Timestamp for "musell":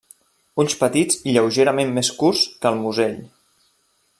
2.87-3.17